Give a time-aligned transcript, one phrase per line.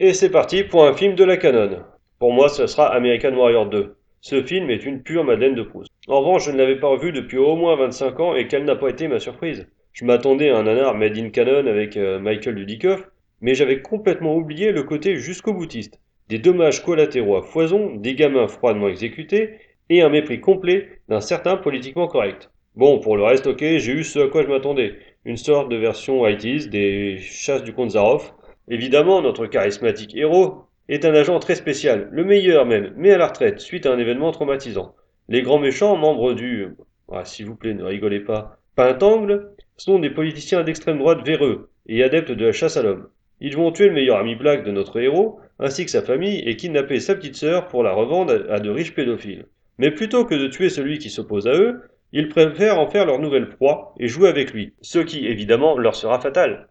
[0.00, 1.82] Et c'est parti pour un film de la canon.
[2.20, 3.96] Pour moi, ce sera American Warrior 2.
[4.20, 5.90] Ce film est une pure Madeleine de Proust.
[6.06, 8.76] En revanche, je ne l'avais pas revu depuis au moins 25 ans et quelle n'a
[8.76, 9.66] pas été ma surprise?
[9.92, 13.08] Je m'attendais à un nanar made in canon avec euh, Michael Dudikoff,
[13.40, 15.98] mais j'avais complètement oublié le côté jusqu'au boutiste.
[16.28, 19.54] Des dommages collatéraux à foison, des gamins froidement exécutés,
[19.90, 22.52] et un mépris complet d'un certain politiquement correct.
[22.76, 24.94] Bon, pour le reste, ok, j'ai eu ce à quoi je m'attendais.
[25.24, 28.32] Une sorte de version ITs des chasses du comte Zaroff.
[28.70, 33.28] Évidemment, notre charismatique héros est un agent très spécial, le meilleur même, mais à la
[33.28, 34.94] retraite, suite à un événement traumatisant.
[35.28, 36.68] Les grands méchants, membres du...
[37.12, 38.58] Ah, s'il vous plaît, ne rigolez pas.
[38.76, 43.08] Pintangle, sont des politiciens d'extrême droite véreux et adeptes de la chasse à l'homme.
[43.40, 46.56] Ils vont tuer le meilleur ami black de notre héros, ainsi que sa famille, et
[46.56, 49.46] kidnapper sa petite sœur pour la revendre à de riches pédophiles.
[49.78, 53.20] Mais plutôt que de tuer celui qui s'oppose à eux, ils préfèrent en faire leur
[53.20, 56.68] nouvelle proie et jouer avec lui, ce qui évidemment leur sera fatal.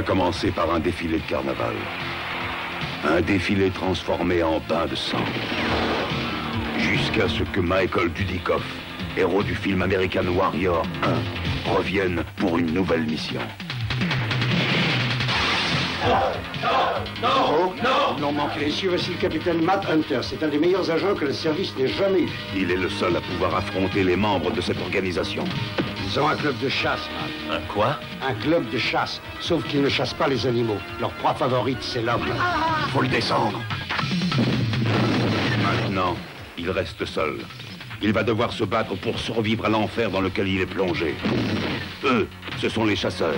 [0.00, 1.74] A commencé par un défilé de carnaval.
[3.04, 5.24] Un défilé transformé en bain de sang.
[6.78, 8.64] Jusqu'à ce que Michael Dudikoff,
[9.18, 10.84] héros du film American Warrior
[11.66, 13.42] 1, revienne pour une nouvelle mission.
[17.20, 18.60] Non, non, non, manquez.
[18.60, 20.20] Messieurs, voici le capitaine Matt Hunter.
[20.22, 22.30] C'est un des meilleurs agents que le service n'ait jamais eu.
[22.56, 25.44] Il est le seul à pouvoir affronter les membres de cette organisation.
[26.12, 27.08] Ils ont un club de chasse,
[27.48, 27.60] Matt.
[27.60, 27.96] Un quoi?
[28.20, 29.20] Un club de chasse.
[29.38, 30.78] Sauf qu'ils ne chassent pas les animaux.
[30.98, 32.26] Leur proie favorite, c'est l'homme.
[32.88, 33.60] Faut le descendre.
[35.62, 36.16] Maintenant,
[36.58, 37.38] il reste seul.
[38.02, 41.14] Il va devoir se battre pour survivre à l'enfer dans lequel il est plongé.
[42.02, 43.34] Eux, ce sont les chasseurs.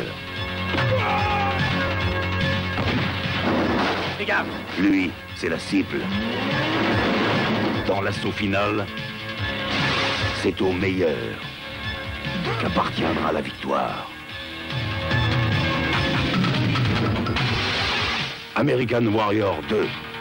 [4.79, 6.01] Lui, c'est la cible.
[7.87, 8.87] Dans l'assaut final,
[10.43, 11.37] c'est au meilleur
[12.61, 14.09] qu'appartiendra la victoire.
[18.55, 20.12] American Warrior 2.